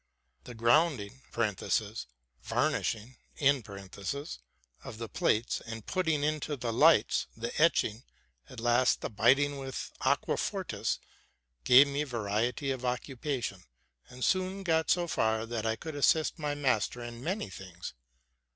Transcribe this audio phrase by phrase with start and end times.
[0.45, 8.03] The grounding (varnishing) of the plates, the putting in the high lights, the etching,
[8.49, 10.97] and at last the biting with aquafor tis,
[11.63, 13.63] gave me variety of occupation;
[14.09, 17.93] and I soon got so far that I could assist my master in many things.